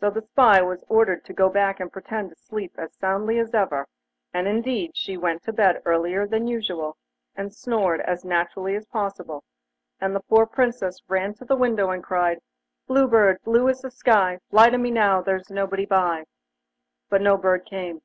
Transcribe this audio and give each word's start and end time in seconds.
So 0.00 0.10
the 0.10 0.20
spy 0.20 0.60
was 0.60 0.84
ordered 0.90 1.24
to 1.24 1.32
go 1.32 1.48
back 1.48 1.80
and 1.80 1.90
pretend 1.90 2.28
to 2.28 2.36
sleep 2.36 2.74
as 2.76 2.92
soundly 2.94 3.38
as 3.38 3.54
ever, 3.54 3.86
and 4.34 4.46
indeed 4.46 4.90
she 4.94 5.16
went 5.16 5.44
to 5.44 5.52
bed 5.54 5.80
earlier 5.86 6.26
than 6.26 6.46
usual, 6.46 6.98
and 7.36 7.54
snored 7.54 8.02
as 8.02 8.22
naturally 8.22 8.76
as 8.76 8.84
possible, 8.84 9.44
and 9.98 10.14
the 10.14 10.20
poor 10.20 10.44
Princess 10.44 11.00
ran 11.08 11.32
to 11.36 11.46
the 11.46 11.56
window 11.56 11.88
and 11.88 12.04
cried: 12.04 12.40
'Blue 12.86 13.08
Bird, 13.08 13.38
blue 13.44 13.66
as 13.70 13.80
the 13.80 13.90
sky, 13.90 14.40
Fly 14.50 14.68
to 14.68 14.76
me 14.76 14.90
now, 14.90 15.22
there's 15.22 15.48
nobody 15.48 15.86
by!' 15.86 16.24
But 17.08 17.22
no 17.22 17.38
bird 17.38 17.64
came. 17.64 18.02